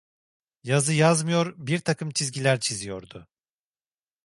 [0.63, 3.27] Yazı yazmıyor, birtakım çizgiler çiziyordu.